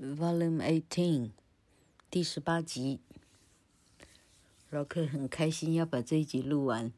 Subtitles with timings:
[0.00, 1.30] Volume Eighteen，
[2.08, 3.00] 第十八集。
[4.70, 6.92] 老克很开心要把这一集录完，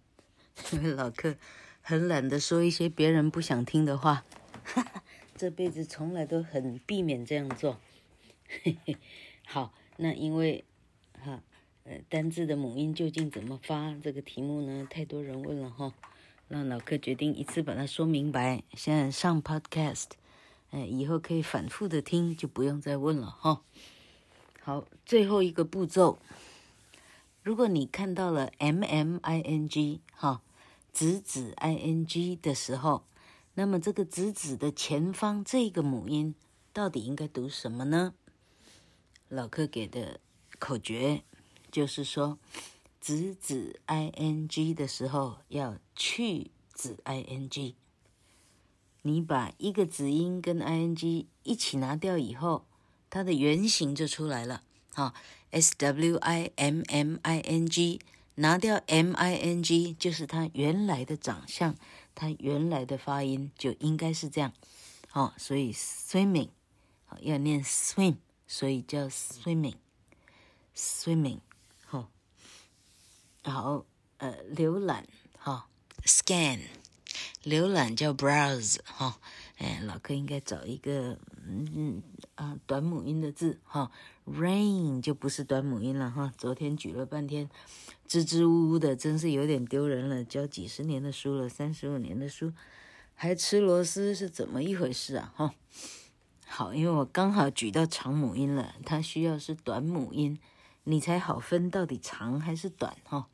[0.71, 1.37] 因为老克
[1.81, 4.27] 很懒得说一些别人不想听的话，
[4.63, 5.03] 哈哈，
[5.35, 7.81] 这辈子从来都很避免这样做。
[8.47, 8.99] 嘿嘿，
[9.47, 10.63] 好，那因为
[11.19, 11.43] 哈
[11.85, 14.87] 呃单字的母音究竟怎么发这个题目呢？
[14.91, 15.95] 太多人问了哈，
[16.49, 18.63] 让老克决定一次把它说明白。
[18.75, 20.20] 现在上 Podcast。
[20.71, 23.63] 哎，以后可以反复的听，就不用再问了哈。
[24.63, 26.19] 好，最后一个步骤，
[27.43, 30.43] 如果你看到了 m m i n g 哈，
[30.93, 33.05] 子子 i n g 的时候，
[33.55, 36.35] 那么这个子子的前方这个母音
[36.73, 38.15] 到底应该读什么呢？
[39.29, 40.21] 老克给的
[40.59, 41.25] 口诀
[41.73, 42.39] 就是说，
[43.01, 47.75] 子子 i n g 的时候要去子 i n g。
[49.03, 52.67] 你把一个子音跟 ing 一起拿掉以后，
[53.09, 54.63] 它的原型就出来了。
[54.93, 55.15] 好
[55.51, 57.99] ，s w i m m i n g，
[58.35, 61.75] 拿掉 m i n g 就是它原来的长相，
[62.15, 64.53] 它原来的发音就应该是这样。
[65.09, 66.51] 好，所以 swimming，
[67.07, 71.39] 好，要念 swim，所以叫 swimming，swimming。
[71.87, 72.11] 好，
[73.43, 73.87] 好，
[74.19, 75.07] 呃，浏览，
[75.39, 75.71] 好
[76.05, 76.61] ，scan。
[77.45, 79.19] 浏览叫 browse 哈，
[79.59, 82.03] 哎，老柯应该找一个嗯嗯
[82.35, 83.91] 啊短母音的字哈
[84.27, 86.33] ，rain 就不是短母音了哈。
[86.37, 87.49] 昨天举了半天，
[88.07, 90.23] 支支吾吾的，真是有点丢人了。
[90.25, 92.53] 教几十年的书了，三十五年的书，
[93.15, 95.33] 还吃螺丝是怎么一回事啊？
[95.35, 95.55] 哈，
[96.47, 100.39] 好，因为我刚好举到长母音了，它需要是短母音，
[100.85, 103.27] 你才好分到底长还是短哈。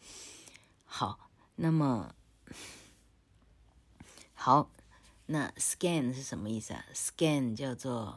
[0.84, 2.14] 好，那么。
[4.46, 4.70] 好，
[5.26, 8.16] 那 scan 是什么意思啊？scan 叫做，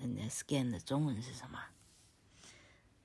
[0.00, 1.58] 那 scan 的中文是什么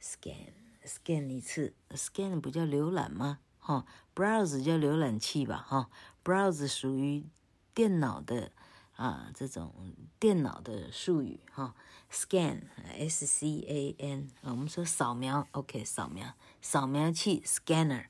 [0.02, 3.40] ？scan，scan 一次，scan 不叫浏览吗？
[3.60, 5.58] 哈，browse 叫浏览器吧？
[5.68, 5.90] 哈
[6.24, 7.26] ，browse 属于
[7.74, 8.54] 电脑的
[8.96, 11.76] 啊，这种电脑的术语哈。
[12.10, 18.06] scan，s c a n，我们说扫描，OK，扫描，扫描器，scanner。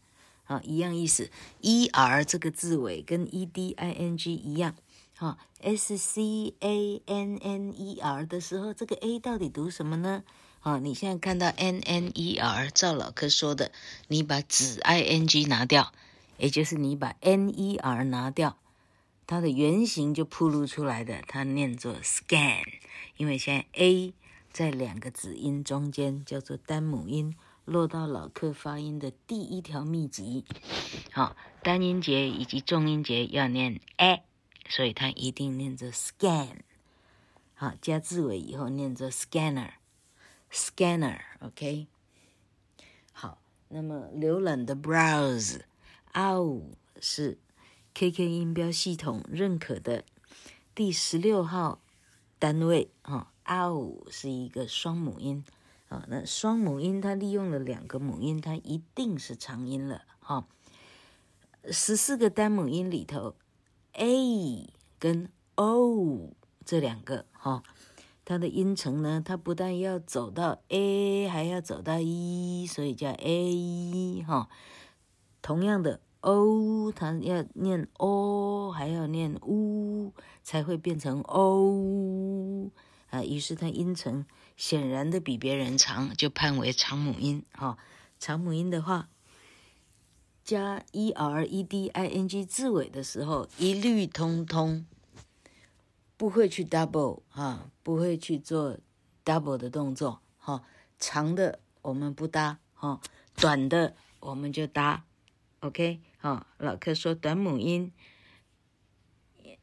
[0.49, 1.29] 啊，一样意思
[1.61, 4.73] ，e r 这个字尾跟 e d i n g 一样，
[5.15, 10.23] 哈，s c a n n e r 的时候，这个 a 到底读什么呢？
[10.61, 13.71] 啊，你现在看到 n n e r，赵老师说的，
[14.07, 15.93] 你把子 i n g 拿掉，
[16.39, 18.57] 也就是你把 n e r 拿掉，
[19.27, 22.63] 它的原型就暴露出来的，它念作 scan，
[23.17, 24.15] 因为现在 a
[24.51, 27.35] 在两个子音中间，叫做单母音。
[27.69, 30.43] 落到老客发音的第一条秘籍，
[31.11, 34.23] 好，单音节以及重音节要念 a，
[34.67, 36.61] 所以它一定念着 scan，
[37.53, 41.85] 好，加字尾以后念着 scanner，scanner，OK，
[43.13, 43.37] 好，
[43.67, 46.63] 那么浏览的 browse，ow
[46.99, 47.37] 是
[47.93, 50.03] KK 音标系统认可的
[50.73, 51.79] 第十六号
[52.39, 55.45] 单位，哈，ow 是一个双母音。
[55.89, 60.03] 啊，那双母音它利用了两个母音，它一定是长音了。
[60.19, 60.47] 哈，
[61.71, 63.35] 十四个单母音里头
[63.93, 66.29] ，a 跟 o
[66.63, 67.63] 这两个，哈，
[68.23, 74.47] 它的音程呢，它不但要走到 a，还要走到 e，所以叫 a，哈。
[75.41, 80.13] 同样的 o，它要念 o，还要念 u，
[80.43, 82.69] 才会变成 o。
[83.09, 84.23] 啊，于是它音程
[84.59, 87.45] 显然的比别人长，就判为长母音。
[87.53, 87.77] 哈、哦，
[88.19, 89.07] 长母音的话，
[90.43, 94.85] 加 e r e d i n g 字尾的时候，一律通通
[96.17, 98.77] 不会去 double 啊，不会去做
[99.23, 100.21] double 的动作。
[100.37, 100.61] 哈、
[100.99, 102.99] 长的我们不搭，哈、
[103.37, 105.05] 短的我们就搭。
[105.61, 107.93] OK，哈、老柯说短母音。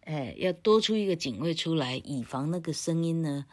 [0.04, 3.44] 哎，要多出一个警卫出来，以防那个声音呢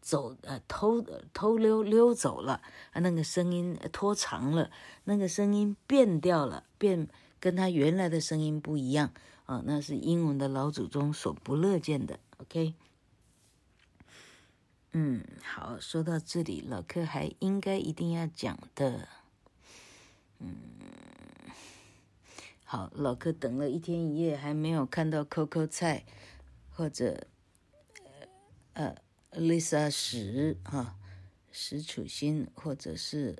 [0.00, 2.62] 走呃偷偷溜溜走了
[2.92, 4.70] 啊，那个声音拖长了，
[5.04, 7.08] 那个声音变掉了，变
[7.38, 9.12] 跟他原来的声音不一样
[9.46, 12.18] 啊，那是英文的老祖宗所不乐见的。
[12.38, 12.74] OK，
[14.92, 19.08] 嗯，好，说到这里，老柯还应该一定要讲的，
[20.38, 20.54] 嗯。
[22.70, 26.04] 好，老柯等了一天一夜，还没有看到 Coco 菜，
[26.70, 27.26] 或者
[28.74, 28.94] 呃
[29.38, 30.96] ，Lisa 史哈
[31.52, 33.36] 石楚欣，或者是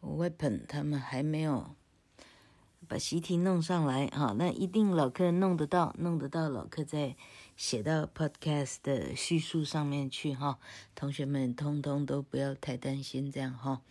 [0.00, 1.74] Weapon，他们还没有
[2.88, 7.16] 把习题弄上来哈，那一定老客弄得到，弄得到，老客再
[7.56, 10.58] 写到 podcast 的叙述上面去哈。
[10.94, 13.82] 同学们通通都不要太担心这样哈。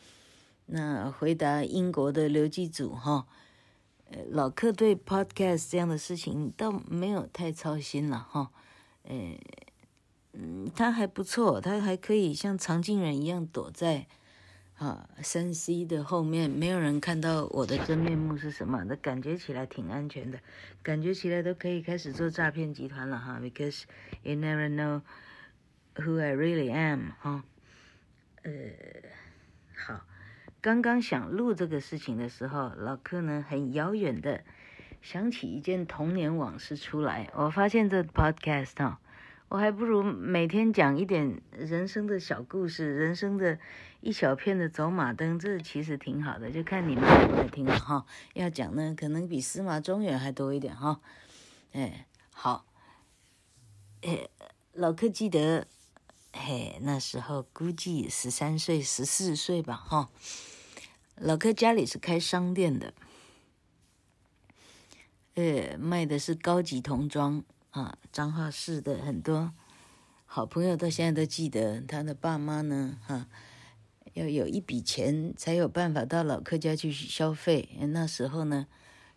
[0.67, 3.27] 那回答英国的刘记组哈，
[4.09, 8.51] 呃，老客对 podcast 这样的事情倒没有太操心了哈。
[9.03, 9.37] 呃，
[10.37, 14.07] 嗯，他还不错，他还可以像常静人一样躲在。
[14.77, 20.37] 啊，三 C 的后面没有人看到我的真面目是什么，那感觉起来挺安全的，
[20.83, 23.39] 感觉起来都可以开始做诈骗集团了哈。
[23.41, 23.83] Because
[24.23, 25.01] you never know
[25.95, 27.45] who I really am 哈。
[28.43, 28.51] 呃，
[29.77, 30.05] 好，
[30.59, 34.43] 刚刚想录这个事情的时候，老柯呢很遥远的
[35.01, 38.99] 想起一件童年往事出来，我发现这 podcast 哈。
[39.55, 43.57] 我还不如每天讲一点人生的小故事，人生的
[44.01, 48.05] 一小片的走马灯，这其实挺好的，就看你们爱不爱听了哈。
[48.33, 50.99] 要讲呢，可能比司马中原还多一点哈。
[51.71, 52.65] 哎，好，
[54.01, 54.27] 哎，
[54.73, 55.65] 老柯记得，
[56.33, 60.09] 嘿，那时候估计十三岁、十四岁吧哈。
[61.15, 62.93] 老柯家里是开商店的，
[65.35, 67.41] 呃，卖的是高级童装。
[67.75, 69.51] 啊，彰化市的很多
[70.25, 73.27] 好朋友到现在都记得，他的爸妈呢，哈、
[74.13, 77.77] 要有一笔钱才有办法到老客家去消费。
[77.89, 78.67] 那时候呢，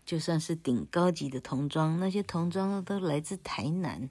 [0.04, 4.10] 就算是顶高级的童装，那些童装都来自台南，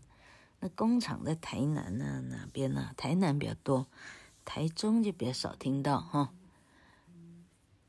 [0.62, 2.92] 那工厂在台南呢，哪边呢？
[2.96, 3.88] 台南比较多，
[4.46, 6.32] 台中就比较少听到哈。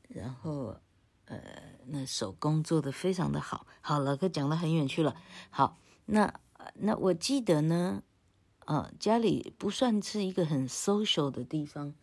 [0.09, 0.75] 然后，
[1.23, 1.39] 呃，
[1.85, 3.65] 那手工做的非常的好。
[3.79, 5.15] 好，老柯讲得很远去了。
[5.49, 5.77] 好，
[6.07, 6.37] 那。
[6.75, 8.03] 那我记得呢，
[8.65, 11.93] 呃，家里不算是一个很 social 的地方，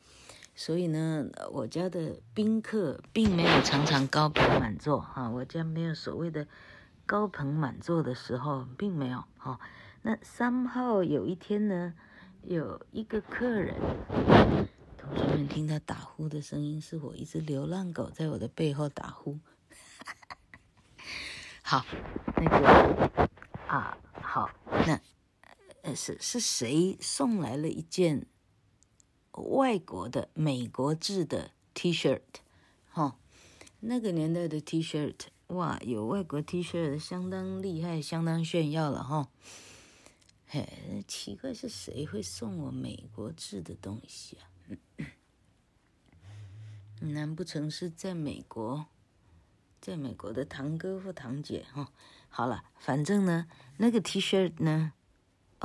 [0.54, 6.46] 所以呢，我家的宾客并没有常常高朋满座哈，我家没有所谓的
[7.06, 9.60] 高朋满座的时候，并没有哈。
[10.02, 11.94] 那三号有一天呢，
[12.42, 13.74] 有一个客人，
[14.98, 19.38] 同学们听到打呼的声音，是我一只流浪狗在我的背后打呼。
[21.62, 21.84] 好，
[22.36, 23.28] 那个。
[25.96, 28.26] 是是谁送来了一件
[29.32, 32.20] 外国的美国制的 T-shirt？
[32.90, 33.18] 哈，
[33.80, 35.16] 那个年代的 T-shirt，
[35.48, 39.28] 哇，有外国 T-shirt 相当厉害，相当炫耀了哈。
[40.46, 44.46] 嘿，奇怪是谁会送我美国制的东西啊？
[47.00, 48.86] 难不成是在美国，
[49.80, 51.92] 在美国的堂哥或堂姐哈？
[52.28, 53.46] 好了，反正呢，
[53.76, 54.92] 那个 T 恤呢，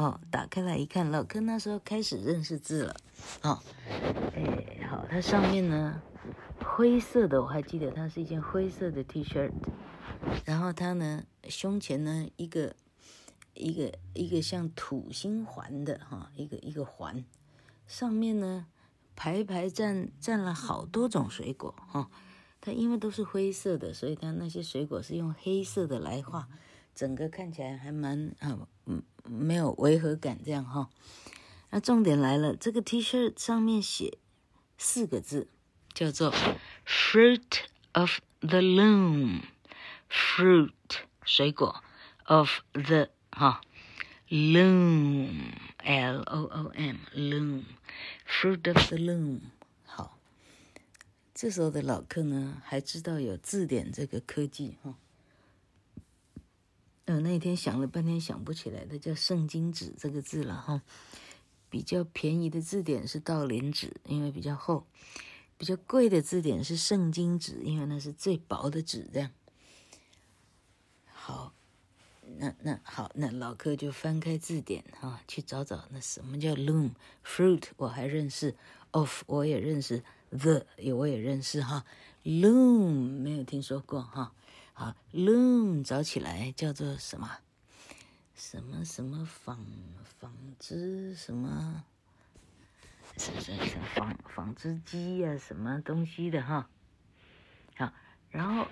[0.02, 2.96] 哦，打开来一看，老柯那时候开始认识字了，
[3.44, 3.60] 哦，
[4.36, 6.02] 哎，好，它上面呢，
[6.66, 9.52] 灰色的，我还记得它是一件灰色的 T 恤，
[10.44, 12.76] 然后它呢，胸前呢，一个
[13.54, 17.24] 一个一个像土星环的哈、一个一个环，
[17.86, 18.66] 上面呢，
[19.16, 22.00] 排排站站了好多种水果哈。
[22.00, 22.08] 哦
[22.64, 26.48] 它因为都是灰色的，所以它那些水果是用黑色的来画，
[26.94, 28.68] 整个看起来还蛮啊，嗯，
[29.28, 30.90] 没有违和感这样哈。
[31.70, 34.18] 那重点来了，这个 T 恤上面写
[34.78, 35.48] 四个字，
[35.94, 36.34] 叫做
[36.86, 37.62] “Fruit
[37.94, 39.40] of the Loom”，Fruit
[41.24, 41.84] 水果
[42.26, 43.62] of the 哈
[44.30, 49.40] Loom，L O O M，Loom，Fruit of the Loom。
[49.86, 50.18] 好
[51.34, 54.96] 这时候的老客呢，还知道有字典这个科技哈。
[57.06, 60.82] 呃，那天想了半天想不起来的叫圣经纸这个字了哈。
[61.70, 64.86] 比较便宜的字典是道林纸，因为比较厚；
[65.58, 69.10] 比较贵的字典是圣经纸，因为那是最薄的纸。
[69.14, 69.32] 这样。
[71.06, 71.54] 好，
[72.38, 76.92] 那那好，那老柯就翻开字典哈，去找找那什么叫 loom
[77.26, 78.56] fruit，我还认识
[78.92, 80.04] ，of 我也认识。
[80.30, 81.86] The 也我也认识哈
[82.24, 84.34] ，loom 没有听说过哈，
[84.82, 87.30] 好 loom 找起来叫做什么？
[88.34, 89.64] 什么什么纺
[90.18, 91.84] 纺织什么？
[93.16, 95.38] 什么什么纺纺织机呀？
[95.38, 96.68] 什么东西的哈？
[97.76, 97.94] 好，
[98.32, 98.66] 然后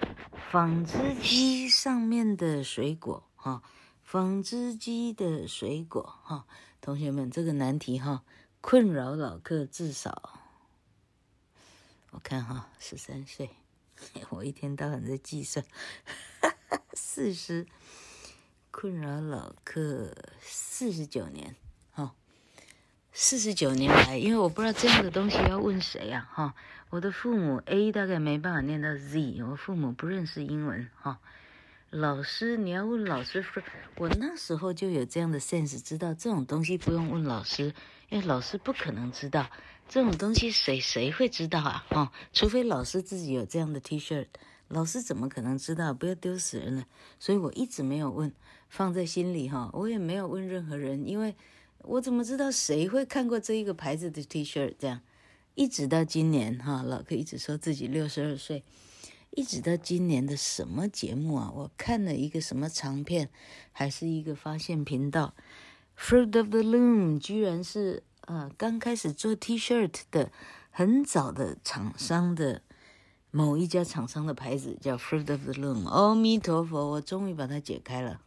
[0.49, 3.61] 纺织机上面的水果哈，
[4.01, 6.47] 纺织机的水果哈，
[6.81, 8.23] 同学们这个难题哈，
[8.61, 10.39] 困扰老客至少。
[12.09, 13.51] 我看哈，十三岁，
[14.29, 15.65] 我一天到晚在计算，
[16.93, 17.65] 四十，
[18.71, 21.55] 困扰老客四十九年，
[21.91, 22.13] 哈，
[23.11, 26.53] 四十九年来，因为我不知道这样的东西要问谁呀，哈，
[26.89, 31.19] 我的父母 A 大概没办法念到 Z，我父母不认识英文，哈，
[31.89, 33.43] 老师，你要问老师，
[33.95, 37.73] 我那时候就有这样的 sense，知道这种东西不用问老师，
[38.09, 39.49] 因为老师不可能知道
[39.89, 41.83] 这种东西，谁谁会知道啊？
[41.89, 44.27] 哦，除非老师自己有这样的 T-shirt，
[44.67, 45.95] 老师怎么可能知道？
[45.95, 46.85] 不要丢死人了。
[47.19, 48.31] 所以我一直没有问，
[48.69, 51.35] 放在心里哈，我也没有问任何人，因为
[51.79, 54.75] 我怎么知道谁会看过这一个牌子的 T-shirt？
[54.77, 55.01] 这样，
[55.55, 58.63] 一直到今年哈，老哥一直说自己六十二岁。
[59.31, 61.51] 一直到今年的什么节目啊？
[61.55, 63.29] 我看了一个什么长片，
[63.71, 65.33] 还是一个发现频道
[65.97, 70.31] ，Fruit of the Loom，居然是呃刚开始做 T-shirt 的
[70.69, 72.61] 很早的厂商的
[73.31, 75.87] 某一家厂商的牌子叫 Fruit of the Loom。
[75.87, 78.21] 阿弥陀佛，我终于把它解开了，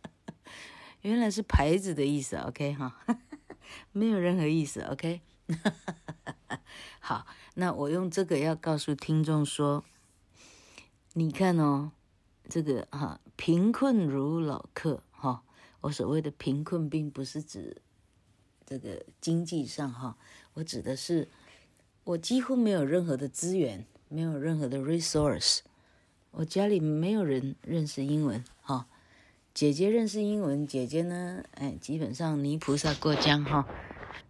[1.02, 2.36] 原来是牌子的意思。
[2.36, 2.96] OK 哈，
[3.92, 4.80] 没有任何意思。
[4.80, 5.20] OK。
[6.98, 7.26] 好，
[7.56, 9.84] 那我用这个要告诉听众说，
[11.12, 11.92] 你看哦，
[12.48, 15.42] 这个哈，贫困如老客哈，
[15.82, 17.82] 我所谓的贫困，并不是指
[18.66, 20.18] 这个经济上哈，
[20.54, 21.28] 我指的是
[22.02, 25.60] 我几乎没有任何的资源，没有任何的 resource，
[26.32, 28.88] 我家里没有人认识英文哈，
[29.54, 33.66] 姐姐认识英文，姐姐呢，哎，基本上泥菩萨过江哈。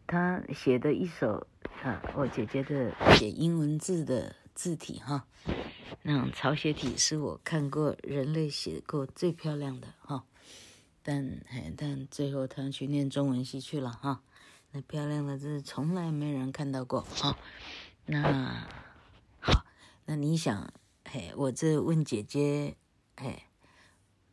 [0.07, 1.47] 她写的一首
[1.83, 5.27] 啊，我姐姐的写英文字的字体哈，
[6.03, 10.25] 那种草写体是我看过人类写过最漂亮的哈，
[11.07, 11.41] 但
[11.77, 14.23] 但最后他去念中文系去了哈，
[14.73, 17.39] 那漂亮的字从来没人看到过哈，
[18.07, 18.67] 那
[19.39, 19.65] 好，
[20.07, 20.73] 那你想，
[21.05, 22.77] 嘿，我这问姐姐，
[23.17, 23.45] 嘿，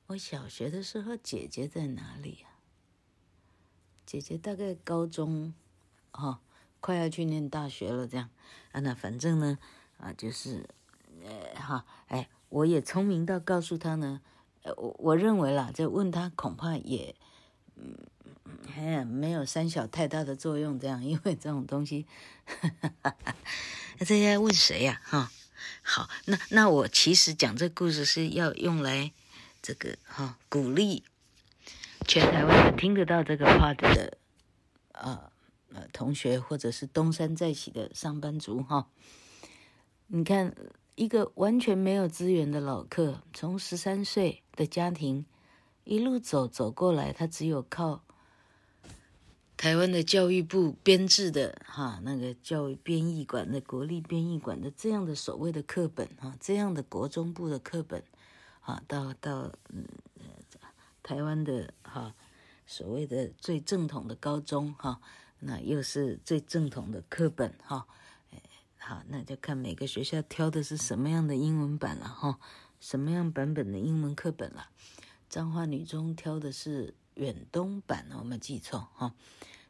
[0.07, 2.49] 我小学的时候姐姐在哪里呀？
[4.03, 5.53] 姐姐大概高中。
[6.09, 6.39] 哈、哦，
[6.79, 8.29] 快要去念大学了，这样
[8.71, 9.59] 啊，那反正呢，
[9.97, 10.67] 啊，就是，
[11.23, 14.21] 呃，哈，哎，我也聪明到告诉他呢，
[14.63, 17.15] 呃，我我认为啦，这问他恐怕也，
[17.75, 17.95] 嗯，
[18.75, 22.05] 哎，没有三小太大的作用，这样，因为这种东西，
[22.45, 23.35] 哈哈哈，
[23.99, 25.01] 那这要问谁呀？
[25.03, 25.31] 哈，
[25.81, 29.13] 好，那那我其实讲这故事是要用来，
[29.61, 31.03] 这个哈，鼓励
[32.07, 34.17] 全台湾听得到这个话的，
[34.93, 35.31] 呃。
[35.75, 38.89] 呃，同学或者是东山再起的上班族哈，
[40.05, 40.55] 你看
[40.93, 45.25] 一个完全没有资源的老客，从十三岁的家庭
[45.83, 48.03] 一路走走过来，他只有靠
[49.57, 58.03] 台湾的教育部编制的哈那个教育编译馆的国立编译馆的这样的所谓的课本哈，这样的国中部的课本
[58.61, 59.85] 啊，到到嗯
[61.01, 62.13] 台湾的哈
[62.65, 64.99] 所谓的最正统的高中哈。
[65.45, 67.85] 那又是最正统的课本哈，
[68.77, 72.39] 好，那就看每个学校挑的是什么样的英文版了哈，
[72.83, 74.67] 什么样版本的英文课本了。
[75.29, 79.13] 彰化女中挑的是远东版，我没记错哈。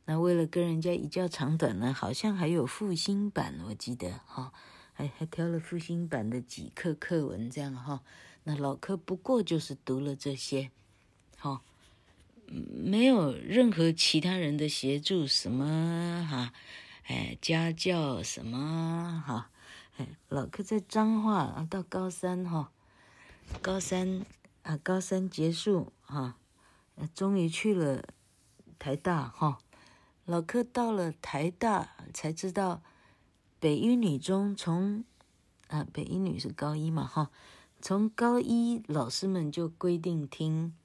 [0.06, 4.52] 那为了跟人家一较长短呢，好像还有复兴版，我记得哈，
[4.94, 8.02] 还还挑了复兴版的几课课文这样哈。
[8.46, 10.72] 那老柯不过就是读了这些，
[11.38, 11.62] 哈。
[12.48, 16.52] 没有任何其他人的协助，什么哈，
[17.04, 19.52] 哎，家教什么哈，
[19.98, 22.72] 哎，老柯在彰化啊，到高三哈，
[23.62, 24.26] 高三
[24.64, 26.38] 啊，高三结束哈，
[27.14, 28.04] 终于去了
[28.78, 29.60] 台大哈，
[30.26, 32.82] 老柯到了台大才知道，
[33.60, 35.04] 北一女中从
[35.68, 37.32] 啊，北一女是高一嘛哈，
[37.82, 40.76] 从高一老师们就规定听。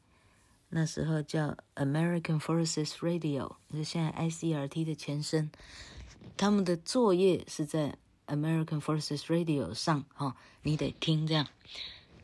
[0.71, 5.51] 那时候叫 American Forces Radio，就现在 ICRT 的前身。
[6.37, 7.97] 他们的作业是在
[8.27, 11.49] American Forces Radio 上，哈、你得听这样。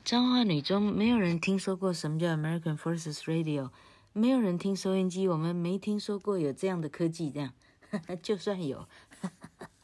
[0.04, 3.70] 彰化女中没有人听说过什么叫 American Forces Radio，
[4.12, 7.54] 没有人听收音机，我们没听说过有这样的科技，这样，
[8.22, 8.86] 就算有，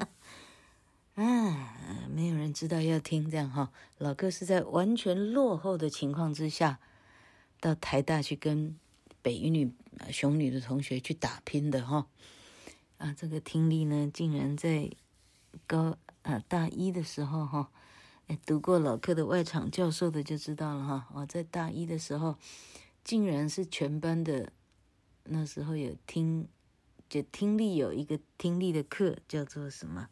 [1.17, 6.79] 啊，没有人知道要听这样哈、老哥是在完全落后的情况之下。
[7.59, 8.79] 到台大去跟
[9.21, 9.71] 北一女、
[10.11, 12.07] 雄女的同学去打拼的哈，
[12.97, 14.91] 啊，这个听力呢，竟然在
[15.67, 17.71] 高啊大一的时候哈，
[18.45, 21.09] 读过老柯的外场教授的就知道了哈。
[21.15, 22.37] 我在大一的时候，
[23.05, 24.53] 竟然是全班的，
[25.25, 26.49] 那时候有听，
[27.09, 30.09] 就听力有一个听力的课，叫做什么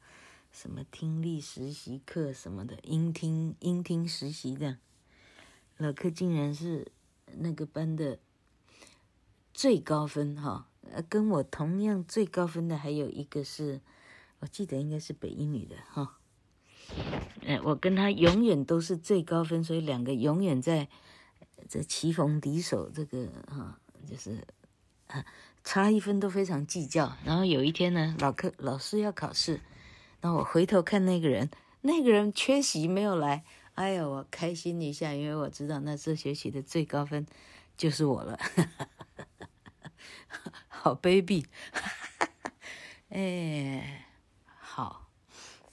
[0.53, 4.79] 什么听力实习课什么的，音听音听实习的，
[5.77, 6.93] 老柯竟然是。
[7.41, 8.19] 那个班的
[9.53, 13.83] 最高分哈，呃跟我同样最高分的还有一个是，
[14.39, 16.18] 我记得应该是北英女的哈，
[17.49, 20.87] 哎，我跟他永远都是最高分，所以两个永远在
[21.67, 24.47] 这棋逢敌手，这个哈，就是
[25.07, 25.25] 啊，
[25.64, 27.17] 差一分都非常计较。
[27.25, 29.62] 然后有一天呢，老课老师要考试，
[30.21, 31.49] 然后我回头看那个人，
[31.81, 33.43] 那个人缺席没有来。
[33.76, 37.26] 哎呀，我开心一下，因为我知道那这学期的最高分
[37.78, 38.38] 就是我了。
[40.69, 41.47] 好卑鄙！
[43.09, 44.05] 哎，
[44.45, 45.08] 好，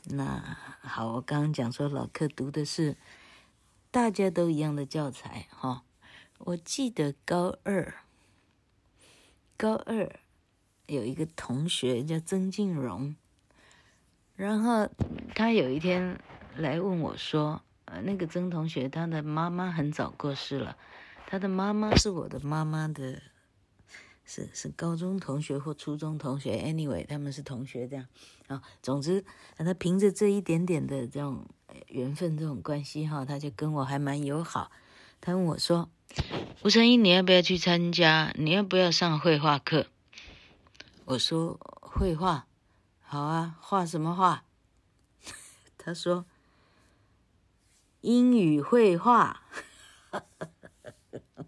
[0.10, 2.96] 那好，我刚刚讲说老客读的是
[3.92, 5.84] 大家都一样的教材哈。
[6.40, 7.94] 我记得高二，
[9.58, 10.20] 高二
[10.88, 13.16] 有一个同学叫曾静荣，
[14.36, 14.90] 然后
[15.34, 16.20] 他有一天
[16.56, 17.62] 来问我说。
[17.88, 20.76] 呃，那个曾同学，他的妈妈很早过世了，
[21.28, 23.22] 他的妈妈是我的妈妈的，
[24.26, 28.06] 是是高中同学或初中同学，anyway，他们是同学这样
[28.48, 28.62] 啊。
[28.82, 29.24] 总之，
[29.58, 31.46] 他凭着这一点点的这种
[31.88, 34.72] 缘分、这种关系哈，他就跟我还蛮友好。
[35.22, 35.90] 他问我说
[36.64, 38.34] ：“吴成英，你要不要去参加？
[38.38, 39.88] 你要不要上绘画课？”
[41.06, 42.48] 我说：“绘画，
[43.02, 44.44] 好啊，画什么画？”
[45.78, 46.26] 他说。
[48.02, 49.42] 英语绘画，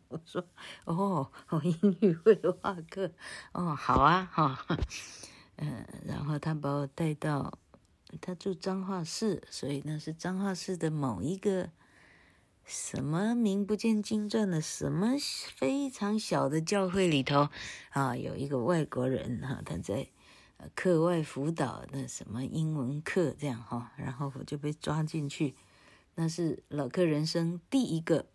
[0.09, 0.43] 我说
[0.85, 1.31] 哦，
[1.63, 3.11] 英语绘画课，
[3.53, 4.65] 哦，好啊，哈，
[5.55, 7.57] 嗯，然后他把我带到，
[8.21, 11.69] 他住彰化市，所以那是彰化市的某一个
[12.65, 15.13] 什么名不见经传的什么
[15.55, 17.49] 非常小的教会里头
[17.91, 20.09] 啊，有一个外国人哈，他在
[20.75, 25.55] 课外辅导那什么英文课这样哈，然后我就被抓进去。
[26.15, 28.25] 那是老客人生第一个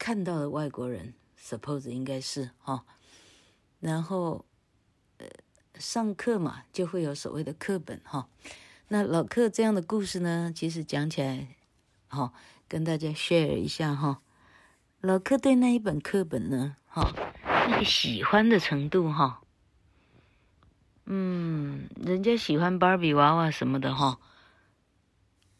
[0.00, 2.86] 看到的外国人，suppose 应该是哈。
[3.80, 4.46] 然后，
[5.18, 5.26] 呃，
[5.74, 8.26] 上课嘛，就会有所谓的课本哈。
[8.88, 11.48] 那老课这样的故事呢，其实讲起来，
[12.08, 12.32] 哈，
[12.66, 14.22] 跟大家 share 一下哈。
[15.02, 17.12] 老课对那一本课本呢，哈，
[17.68, 19.42] 那个喜欢的程度哈，
[21.04, 24.18] 嗯，人家喜欢芭比娃娃什么的哈。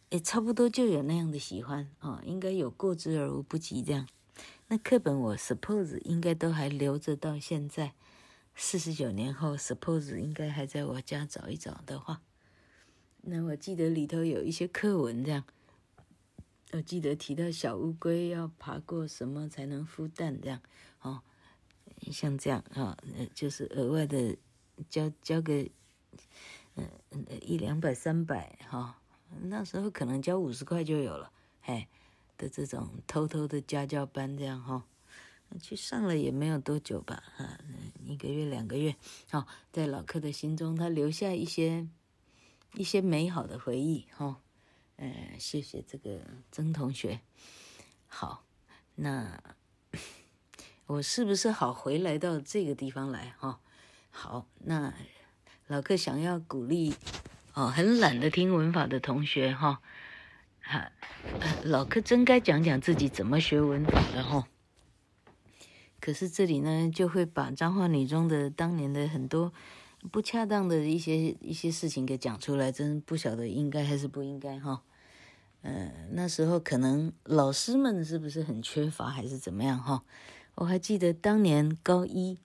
[0.08, 4.08] 也差不多就有那样的喜欢啊、哦，应该有过之而无不及这样。
[4.72, 7.92] 那课本我 suppose 应该都还留着到现在，
[8.54, 12.22] 四十九年后 suppose 应该还在我家找一找的话，
[13.22, 15.42] 那我记得里头有一些课文这样。
[16.70, 20.62] 我记得提到小乌龟要爬过什么才能孵蛋这样，
[21.02, 21.20] 哦，
[22.12, 24.36] 像这样啊、哦，就是额外的
[24.88, 25.68] 交交个
[26.76, 26.88] 嗯
[27.42, 28.78] 一两百三百哈。
[28.78, 28.94] 哦
[29.42, 31.88] 那时候可能交五十块就有了，嘿
[32.40, 34.82] 的这种偷偷的家教班这样哈，
[35.60, 37.58] 去上了也没有多久吧，哈，
[38.06, 38.96] 一个月两个月，
[39.28, 41.86] 好，在老客的心中，他留下一些
[42.72, 44.40] 一些美好的回忆哈，
[44.96, 47.20] 呃，谢谢这个曾同学，
[48.06, 48.46] 好，
[48.94, 49.38] 那
[50.86, 53.60] 我是不是好回来到这个地方来哈？
[54.10, 54.94] 好，那
[55.66, 56.94] 老客想要鼓励。
[57.52, 59.82] 哦，很懒得听文法的同学哈，
[60.70, 60.92] 哈，
[61.64, 64.46] 老柯真该讲讲自己怎么学文法的哈。
[65.98, 69.52] 可是这里呢，就会把彰化女中的当年的很多
[70.12, 74.82] 不恰当的一些一些事情给讲出来，真不晓得应该还是不应该哈。
[75.62, 80.04] 嗯，那时候可能老师们是不是很缺乏，还是怎么样哈？
[80.54, 82.38] 我还记得当年高一，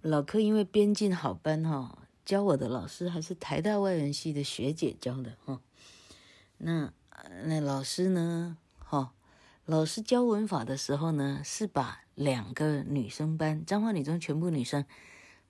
[0.00, 1.98] 老课因为编进好班哈。
[2.24, 5.60] 教我的老师还是台大外文系的学姐教的哈，
[6.64, 6.90] 那
[7.44, 8.56] 那老师呢？
[8.78, 9.12] 哈，
[9.66, 14.86] 老师教文法的时候呢，是把两个女生班，彰化女中全部女生，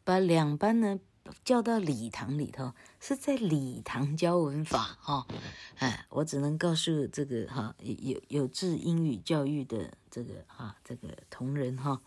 [0.03, 0.99] 把两班呢
[1.45, 5.29] 叫到礼堂里头，是在礼堂教文法哈。
[5.77, 12.01] 哎，我只能告诉这个哈有有志英语教育的这个哈这个同仁哈，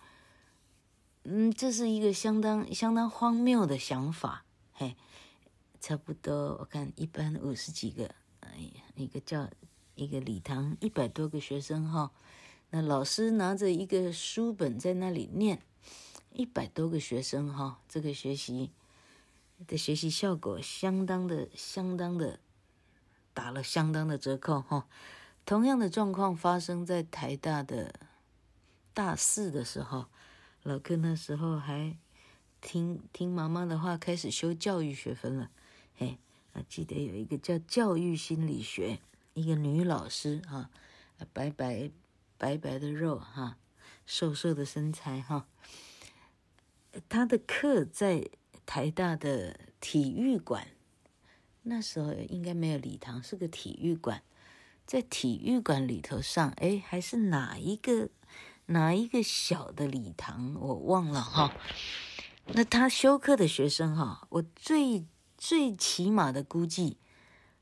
[1.23, 4.43] 嗯，这是一个相当相当荒谬的想法。
[4.73, 4.97] 嘿，
[5.79, 8.13] 差不多，我看一班五十几个，
[8.95, 9.49] 一个叫
[9.95, 12.11] 一个礼堂一百多个学生哈，
[12.69, 15.61] 那老师拿着一个书本在那里念，
[16.33, 18.71] 一百多个学生哈，这个学习
[19.67, 22.39] 的学习效果相当的相当的
[23.33, 24.87] 打了相当的折扣哈。
[25.45, 27.93] 同样的状况发生在台大的
[28.93, 30.05] 大四的时候，
[30.63, 31.97] 老柯那时候还。
[32.59, 35.51] 听听妈妈的话，开始修教育学分了。
[35.95, 36.17] 嘿，
[36.57, 38.99] 啊，记得有一个叫教育心理学，
[39.35, 40.71] 一个女老师哈，
[41.31, 41.91] 白白
[42.35, 43.57] 白白的肉哈，
[44.07, 45.47] 瘦瘦的身材哈。
[47.07, 48.27] 她的课在
[48.65, 50.69] 台大的体育馆，
[51.61, 54.23] 那时候应该没有礼堂，是个体育馆。
[54.87, 58.09] 在体育馆里头上，哎，还是哪一个
[58.67, 61.53] 哪一个小的礼堂，我忘了哈。
[62.47, 65.05] 那他修课的学生哈，我最
[65.37, 66.97] 最起码的估计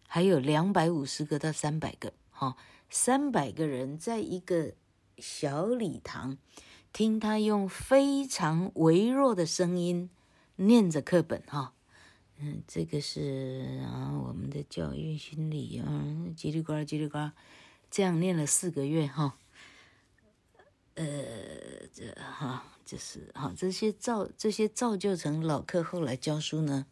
[0.08, 2.56] 还有两百五十个到三百个哈，
[2.90, 4.74] 三百个人在一个
[5.18, 6.38] 小礼堂
[6.94, 10.10] 听他用非常微弱的声音
[10.56, 11.74] 念着课本哈。
[12.38, 15.88] 嗯，这个是啊，我们的教育心理啊，
[16.36, 17.34] 叽里呱啦叽里呱啦，
[17.90, 19.38] 这样念了四个月哈。
[20.96, 21.06] 呃，
[21.94, 26.86] 这哈，就是哈，这些造这些造就成老克后来教书呢，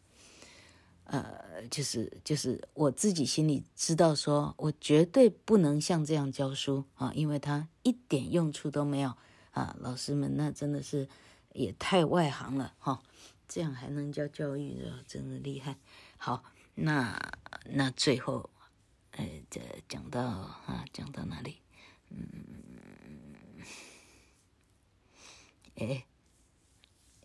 [1.04, 9.12] 呃，就是就是我自己心里知道说，我绝对不能像这样教书啊，因为他一点用处都没有
[9.50, 11.08] 啊，老师们那真的是
[11.52, 13.02] 也太外行了哈。
[13.46, 15.76] 这样还能教教育的，真的厉害。
[16.16, 16.42] 好，
[16.74, 17.20] 那
[17.66, 18.48] 那最后，
[19.12, 21.58] 呃，这讲到啊，讲到哪里？
[22.08, 23.36] 嗯，
[25.76, 26.06] 哎，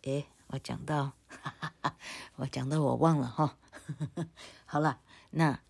[0.02, 1.96] 哎，我讲到，哈哈哈，
[2.36, 3.56] 我讲到我忘了哈。
[4.64, 5.00] 好了，
[5.30, 5.60] 那，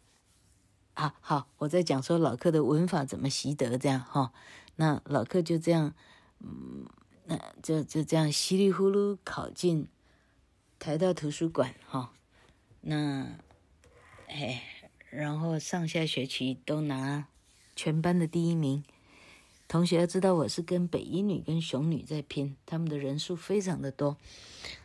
[0.95, 4.33] 啊好，我在讲说老克的文法怎么习得这样哈。
[4.77, 5.95] 那老克就这样，
[6.39, 6.87] 嗯，
[7.27, 9.89] 那就就这样稀里糊涂考进。
[10.79, 12.15] 台大图书馆，哈，
[12.81, 13.39] 那，
[14.29, 14.63] 哎，
[15.11, 17.27] 然后上下学期都拿
[17.77, 18.83] 全班的第一名。
[19.69, 24.17] 同学要知道，我是跟北一女跟雄女在拼，他们的人数非常的多。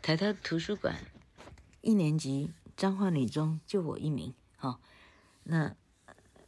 [0.02, 1.00] 台大图书馆
[1.80, 4.80] 一年级彰化女中就我一名，哈。
[5.44, 5.76] 那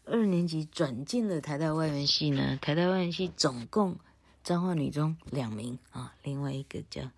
[0.05, 3.97] 二年级转进了台大外文系呢，台大外文系总共
[4.43, 7.09] 彰化女中两名啊，另外一个叫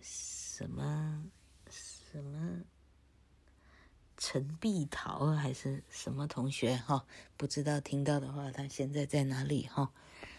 [0.00, 1.24] 什么？
[1.68, 2.62] 什么
[4.16, 7.04] 陈碧桃还是什么同学哈？
[7.36, 9.90] 不知道听到的话，他现在在哪里哈？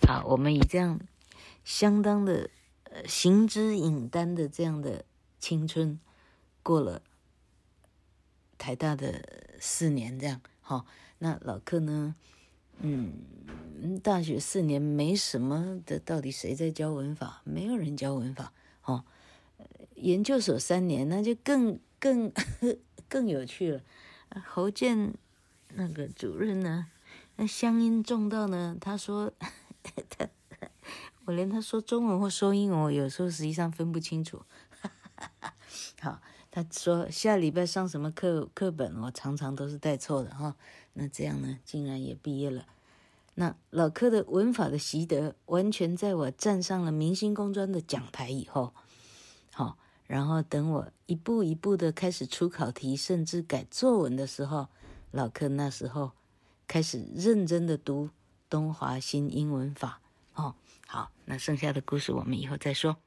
[0.08, 1.00] 好，我们以这样
[1.64, 2.50] 相当的
[2.86, 5.06] 呃行之隐单的这样的
[5.40, 6.00] 青春
[6.64, 7.04] 过了
[8.58, 10.86] 台大的四年，这样哈。
[11.20, 12.16] 那老克呢？
[12.80, 17.42] 嗯，大学四年没什么的，到底谁在教文法？
[17.44, 19.04] 没有人教文法哦。
[19.96, 22.32] 研究所三年，那就更更
[23.10, 23.82] 更有趣了。
[24.46, 25.16] 侯健
[25.74, 26.88] 那个主任呢，
[27.38, 29.34] 那乡音重到呢，他说
[29.82, 30.28] 他
[31.26, 34.44] 我连他说中文或说英文，我有时候实际上分不清楚。
[36.00, 36.22] 好，
[36.58, 40.56] 他说下礼拜上什么课课本，我常常都是带错的哈。
[40.94, 42.66] 那这样呢，竟然也毕业了。
[43.36, 48.74] 那老柯的文法的习得，完全在我站上了明星工专的讲台以后。
[49.54, 54.68] 好，然后等我一步一步的开始出考题，甚至改作文的时候，
[55.12, 56.14] 老克那时候
[56.68, 58.10] 开始认真的读
[58.50, 60.02] 东华新英文法。
[60.34, 60.56] 哦，
[60.88, 62.98] 好，那剩下的故事我们以后再说。